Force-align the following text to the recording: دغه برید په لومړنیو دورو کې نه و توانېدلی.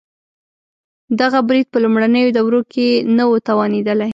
دغه 1.19 1.39
برید 1.47 1.67
په 1.73 1.77
لومړنیو 1.83 2.35
دورو 2.37 2.61
کې 2.71 2.87
نه 3.17 3.23
و 3.29 3.33
توانېدلی. 3.47 4.09